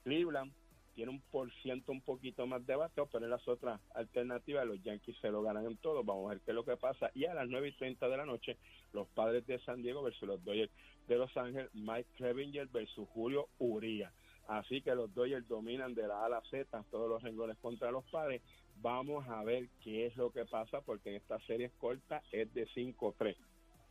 [0.03, 0.53] Cleveland
[0.93, 4.79] tiene un por ciento un poquito más de bateo, pero en las otras alternativas los
[4.83, 6.03] Yankees se lo ganan en todo.
[6.03, 7.09] Vamos a ver qué es lo que pasa.
[7.15, 8.57] Y a las 9 y 30 de la noche,
[8.93, 10.71] los padres de San Diego versus los Dodgers
[11.07, 14.13] de Los Ángeles, Mike Clevinger versus Julio Uría.
[14.49, 17.89] Así que los Dodgers dominan de la A a la Z todos los renglones contra
[17.89, 18.43] los padres.
[18.75, 22.67] Vamos a ver qué es lo que pasa, porque en esta serie corta es de
[22.67, 23.35] 5-3.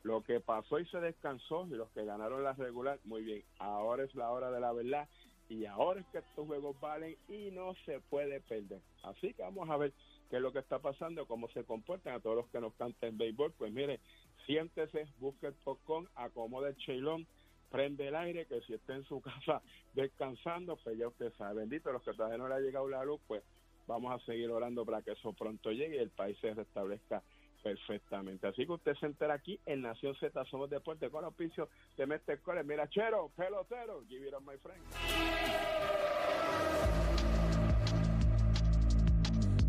[0.03, 3.45] Lo que pasó y se descansó, y los que ganaron la regular, muy bien.
[3.59, 5.09] Ahora es la hora de la verdad
[5.51, 8.81] y ahora es que estos juegos valen y no se puede perder.
[9.03, 9.93] Así que vamos a ver
[10.31, 13.19] qué es lo que está pasando, cómo se comportan a todos los que nos canten
[13.19, 13.53] béisbol.
[13.59, 13.99] Pues mire,
[14.47, 17.27] siéntese, busque el popcorn, acomode el chelón,
[17.69, 19.61] prende el aire, que si está en su casa
[19.93, 21.63] descansando, pues ya usted sabe.
[21.63, 23.43] Bendito, los que todavía no le ha llegado la luz, pues
[23.89, 27.25] vamos a seguir orando para que eso pronto llegue y el país se restablezca
[27.63, 28.47] perfectamente.
[28.47, 32.39] Así que usted se entera aquí en Nación Z Somos Deporte con auspicio de Mestre
[32.41, 32.65] College.
[32.65, 34.83] Mira, chero, pelotero, give it my friend.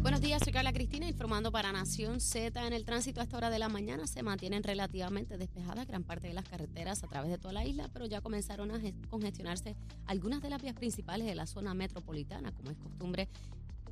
[0.01, 2.65] Buenos días, soy Carla Cristina informando para Nación Z.
[2.65, 6.27] En el tránsito a esta hora de la mañana se mantienen relativamente despejadas gran parte
[6.27, 9.75] de las carreteras a través de toda la isla, pero ya comenzaron a ges- congestionarse
[10.07, 13.27] algunas de las vías principales de la zona metropolitana, como es costumbre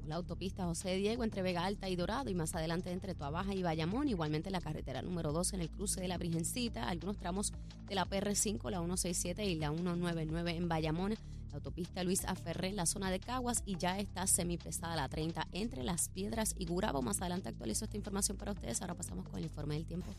[0.08, 3.64] la autopista José Diego entre Vega Alta y Dorado y más adelante entre Tuabaja y
[3.64, 7.54] Bayamón, igualmente la carretera número 2 en el cruce de la Virgencita, algunos tramos
[7.88, 11.16] de la PR5, la 167 y la 199 en Bayamón,
[11.50, 15.48] la autopista Luis Aferré en la zona de Caguas y ya está semipesada la 30
[15.52, 17.02] entre Las Piedras y Gurabo.
[17.02, 18.82] Más adelante actualizo esta información para ustedes.
[18.82, 20.14] Ahora pasamos con el informe del tiempo.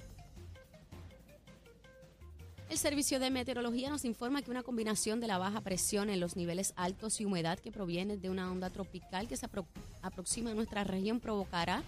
[2.70, 6.37] El Servicio de Meteorología nos informa que una combinación de la baja presión en los
[6.37, 9.66] niveles altos y humedad que proviene de una onda tropical que se apro-
[10.02, 11.83] aproxima a nuestra región provocará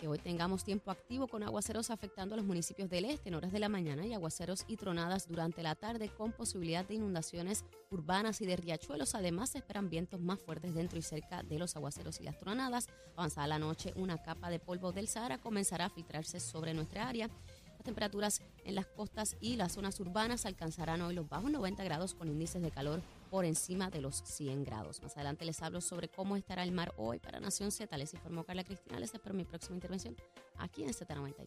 [0.00, 3.50] que hoy tengamos tiempo activo con aguaceros afectando a los municipios del este en horas
[3.52, 8.40] de la mañana y aguaceros y tronadas durante la tarde con posibilidad de inundaciones urbanas
[8.40, 9.16] y de riachuelos.
[9.16, 12.86] Además, se esperan vientos más fuertes dentro y cerca de los aguaceros y las tronadas.
[13.16, 17.28] Avanzada la noche, una capa de polvo del Sahara comenzará a filtrarse sobre nuestra área.
[17.78, 22.12] Las temperaturas en las costas y las zonas urbanas alcanzarán hoy los bajos 90 grados
[22.14, 25.00] con índices de calor por encima de los 100 grados.
[25.00, 27.96] Más adelante les hablo sobre cómo estará el mar hoy para Nación Z.
[27.96, 28.98] Les informó Carla Cristina.
[28.98, 30.16] Les espero mi próxima intervención
[30.58, 31.46] aquí en Z93.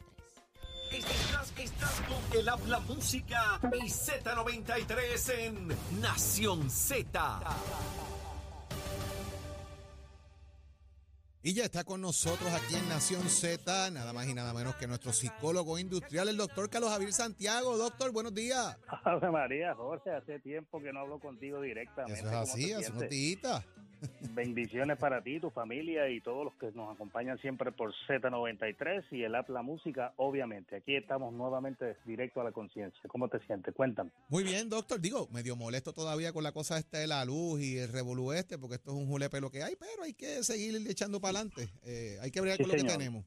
[0.91, 5.67] Estás, con el habla música y Z93 en
[5.99, 7.39] Nación Z.
[11.43, 14.85] Y ya está con nosotros aquí en Nación Z, nada más y nada menos que
[14.85, 17.77] nuestro psicólogo industrial, el doctor Carlos Javier Santiago.
[17.77, 18.77] Doctor, buenos días.
[19.03, 22.19] Ave María, Jorge, hace tiempo que no hablo contigo directamente.
[22.19, 23.65] Eso es ¿Cómo así, hace unos días.
[24.33, 29.23] Bendiciones para ti, tu familia y todos los que nos acompañan siempre por Z93 y
[29.23, 30.77] el app La Música, obviamente.
[30.77, 33.01] Aquí estamos nuevamente directo a la conciencia.
[33.07, 33.73] ¿Cómo te sientes?
[33.75, 34.11] Cuéntame.
[34.29, 34.99] Muy bien, doctor.
[34.99, 38.57] Digo, medio molesto todavía con la cosa esta de la luz y el revolú este,
[38.57, 41.69] porque esto es un julepe lo que hay, pero hay que seguir echando para adelante.
[41.83, 43.25] Eh, hay que bregar Sí, con lo que tenemos.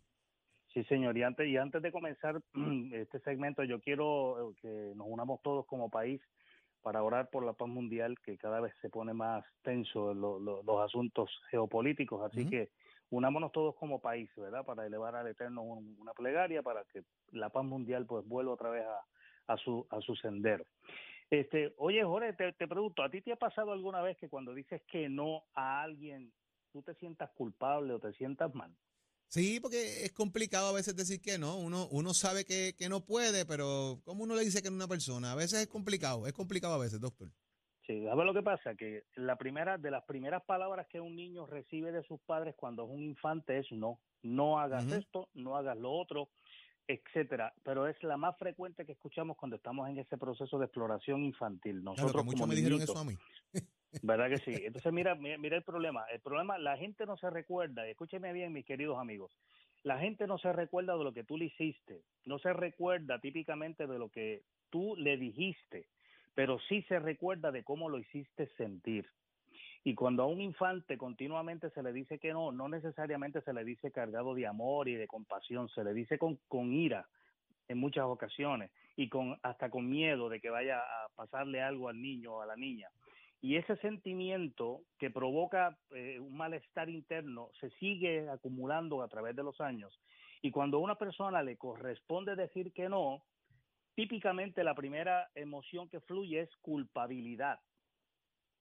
[0.73, 1.17] Sí, señor.
[1.17, 2.43] Y antes, y antes de comenzar
[2.93, 6.21] este segmento, yo quiero eh, que nos unamos todos como país
[6.85, 10.63] para orar por la paz mundial, que cada vez se pone más tenso lo- lo-
[10.63, 12.23] los asuntos geopolíticos.
[12.31, 12.71] Así que
[13.11, 14.67] unámonos todos como país, ¿verdad?
[14.67, 18.69] Para elevar al Eterno un- una plegaria para que la paz mundial pues vuelva otra
[18.69, 19.01] vez a,
[19.53, 20.67] a su a su sendero.
[21.31, 24.53] Este, oye, Jorge, te, te pregunto, ¿a ti te ha pasado alguna vez que cuando
[24.55, 26.33] dices que no a alguien,
[26.71, 28.77] tú te sientas culpable o te sientas mal?
[29.29, 31.57] Sí, porque es complicado a veces decir que no.
[31.57, 34.77] Uno, uno sabe que, que no puede, pero ¿cómo uno le dice que no a
[34.77, 35.33] una persona?
[35.33, 37.29] A veces es complicado, es complicado a veces, doctor.
[37.87, 38.75] Sí, ¿sabes lo que pasa?
[38.75, 42.85] Que la primera, de las primeras palabras que un niño recibe de sus padres cuando
[42.85, 46.31] es un infante es no, no hagas esto, no hagas lo otro,
[46.89, 47.53] etcétera.
[47.63, 51.83] Pero es la más frecuente que escuchamos cuando estamos en ese proceso de exploración infantil.
[51.83, 53.19] Claro, Nosotros que muchos como me dijeron niñitos, eso a mí.
[54.03, 54.63] ¿Verdad que sí?
[54.65, 56.05] Entonces, mira, mira, mira el problema.
[56.13, 59.33] El problema, la gente no se recuerda, escúcheme bien, mis queridos amigos,
[59.83, 63.87] la gente no se recuerda de lo que tú le hiciste, no se recuerda típicamente
[63.87, 65.87] de lo que tú le dijiste,
[66.35, 69.07] pero sí se recuerda de cómo lo hiciste sentir.
[69.85, 73.65] Y cuando a un infante continuamente se le dice que no, no necesariamente se le
[73.65, 77.07] dice cargado de amor y de compasión, se le dice con, con ira
[77.69, 82.01] en muchas ocasiones y con hasta con miedo de que vaya a pasarle algo al
[82.01, 82.89] niño o a la niña.
[83.45, 89.43] Y ese sentimiento que provoca eh, un malestar interno se sigue acumulando a través de
[89.43, 90.01] los años.
[90.41, 93.23] Y cuando a una persona le corresponde decir que no,
[93.97, 97.61] típicamente la primera emoción que fluye es culpabilidad.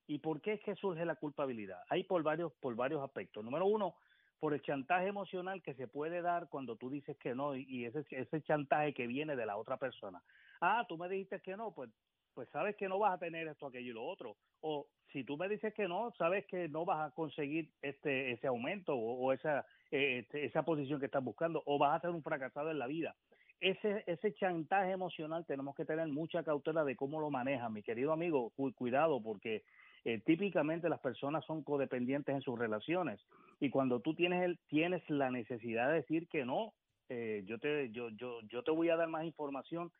[0.06, 1.80] ¿Y por qué es que surge la culpabilidad?
[1.88, 3.42] Hay por varios, por varios aspectos.
[3.42, 3.94] Número uno,
[4.38, 8.04] por el chantaje emocional que se puede dar cuando tú dices que no y, ese,
[8.10, 10.22] ese chantaje que viene de la otra persona.
[10.60, 11.88] Ah, tú me dijiste que no, pues,
[12.34, 14.36] pues sabes que no vas a tener esto, aquello y lo otro.
[14.60, 18.46] O si tú me dices que no, sabes que no vas a conseguir este ese
[18.46, 22.22] aumento o, esa eh, este, esa posición que estás buscando o vas a ser un
[22.22, 23.16] fracasado en la vida.
[23.60, 28.12] Ese ese chantaje emocional tenemos que tener mucha cautela de cómo lo manejan, mi querido
[28.12, 28.50] amigo.
[28.56, 29.62] Cu- cuidado porque
[30.04, 33.20] eh, típicamente las personas son codependientes en sus relaciones
[33.60, 36.74] y cuando tú tienes el, tienes la necesidad de decir que no,
[37.08, 39.92] eh, yo te yo yo yo te voy a dar más información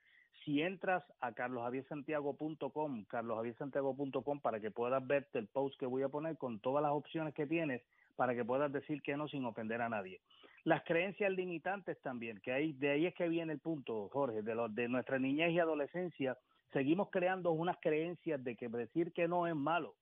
[0.44, 6.36] si entras a carlosjaviersantiago.com, carlosjaviersantiago.com para que puedas verte el post que voy a poner
[6.36, 7.82] con todas las opciones que tienes
[8.16, 10.20] para que puedas decir que no sin ofender a nadie.
[10.64, 14.54] Las creencias limitantes también, que ahí, de ahí es que viene el punto, Jorge, de,
[14.54, 16.38] lo, de nuestra niñez y adolescencia,
[16.72, 19.94] seguimos creando unas creencias de que decir que no es malo,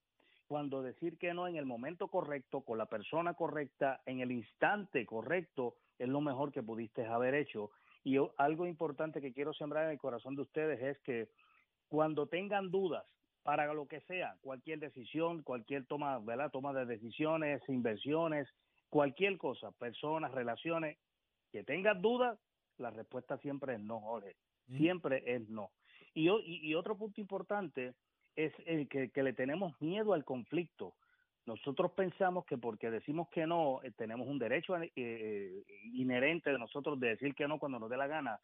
[0.47, 5.07] cuando decir que no en el momento correcto, con la persona correcta, en el instante
[5.07, 7.71] correcto, es lo mejor que pudiste haber hecho.
[8.05, 11.29] Y yo- algo importante que quiero sembrar en el corazón de ustedes es que
[11.89, 13.05] cuando tengan dudas
[13.43, 16.51] para lo que sea, cualquier decisión, cualquier toma, ¿verdad?
[16.51, 18.49] Toma de decisiones, inversiones,
[18.89, 20.99] cualquier cosa, personas, relaciones,
[21.51, 22.39] que tengas dudas,
[22.79, 24.37] la respuesta siempre es no, Jorge.
[24.77, 25.71] Siempre es no.
[26.15, 27.95] Y, y, y otro punto importante
[28.37, 30.95] es el que, que le tenemos miedo al conflicto.
[31.47, 36.59] Nosotros pensamos que porque decimos que no, eh, tenemos un derecho eh, eh, inherente de
[36.59, 38.41] nosotros de decir que no cuando nos dé la gana.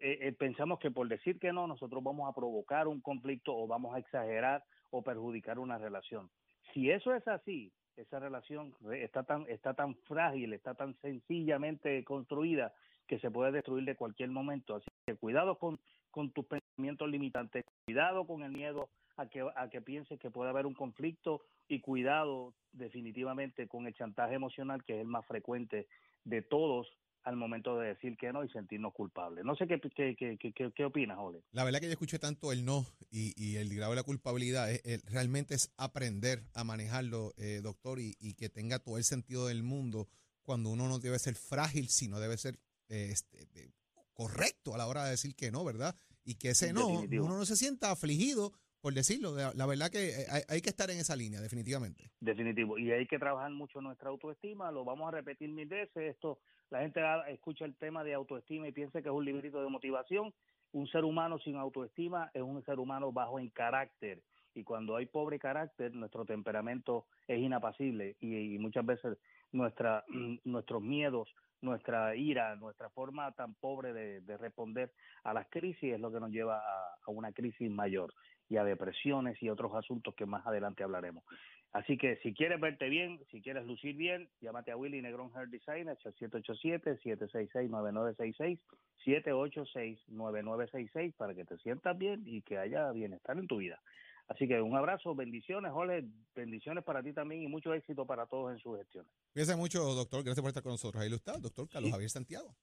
[0.00, 3.94] Eh, pensamos que por decir que no, nosotros vamos a provocar un conflicto o vamos
[3.94, 6.30] a exagerar o perjudicar una relación.
[6.72, 12.02] Si eso es así, esa relación re- está tan, está tan frágil, está tan sencillamente
[12.04, 12.72] construida
[13.06, 14.76] que se puede destruir de cualquier momento.
[14.76, 15.78] Así que cuidado con,
[16.10, 18.88] con tus pensamientos limitantes, cuidado con el miedo
[19.20, 23.94] a que, a que pienses que puede haber un conflicto y cuidado definitivamente con el
[23.94, 25.86] chantaje emocional que es el más frecuente
[26.24, 26.86] de todos
[27.22, 29.44] al momento de decir que no y sentirnos culpables.
[29.44, 31.42] No sé qué, qué, qué, qué, qué- qué opinas, Ole.
[31.52, 34.70] La verdad que yo escuché tanto el no y, y el grado de la culpabilidad,
[34.70, 39.04] es- es- realmente es aprender a manejarlo, eh, doctor, y, y que tenga todo el
[39.04, 40.08] sentido del mundo
[40.42, 43.70] cuando uno no debe ser frágil, sino debe ser eh, este, eh,
[44.14, 45.94] correcto a la hora de decir que no, ¿verdad?
[46.24, 47.26] Y que ese no, Definitivo.
[47.26, 49.34] uno no se sienta afligido por decirlo.
[49.54, 52.10] La, verdad que eh, hay, que estar en esa línea, definitivamente.
[52.20, 52.78] Definitivo.
[52.78, 56.14] Y hay que trabajar mucho nuestra autoestima, lo vamos a repetir mil veces.
[56.14, 56.38] Esto,
[56.70, 59.68] la gente ha- escucha el tema de autoestima y piensa que es un librito de
[59.68, 60.32] motivación.
[60.72, 64.22] Un ser humano sin autoestima es un ser humano bajo en carácter.
[64.54, 69.16] Y cuando hay pobre carácter, nuestro temperamento es inapacible y, muchas veces
[69.52, 70.04] nuestra,
[70.44, 71.28] nuestros miedos,
[71.60, 76.18] nuestra ira, nuestra forma tan pobre de, de responder a las crisis es lo que
[76.18, 78.12] nos lleva a, a una crisis mayor
[78.50, 81.24] y a depresiones y otros asuntos que más adelante hablaremos.
[81.72, 85.48] Así que si quieres verte bien, si quieres lucir bien, llámate a Willy Negrón Hair
[85.48, 88.58] Designer al 787-766-9966,
[89.06, 93.80] 786-9966 para que te sientas bien y que haya bienestar en tu vida.
[94.26, 98.52] Así que un abrazo, bendiciones, Jorge, bendiciones para ti también y mucho éxito para todos
[98.52, 99.06] en su gestión.
[99.32, 100.24] Cuídense mucho, doctor.
[100.24, 101.00] Gracias por estar con nosotros.
[101.02, 102.56] Ahí lo está, doctor Carlos Javier Santiago.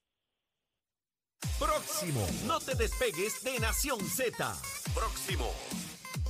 [1.60, 4.56] Próximo, no te despegues de Nación Z.
[4.94, 5.52] Próximo.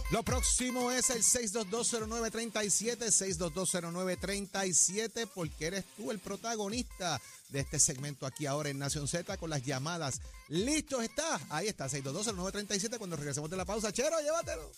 [0.09, 8.45] Lo próximo es el 6220937, 6220937, porque eres tú el protagonista de este segmento aquí
[8.45, 10.21] ahora en Nación Z con las llamadas.
[10.47, 11.41] ¿Listo está?
[11.49, 13.91] Ahí está, 6220937 cuando regresemos de la pausa.
[13.91, 14.71] Chero, llévatelo.